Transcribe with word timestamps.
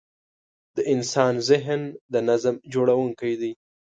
د 0.75 0.77
انسان 0.93 1.33
ذهن 1.49 1.81
د 2.13 2.15
نظم 2.29 2.55
جوړوونکی 2.73 3.33
دی. 3.41 3.51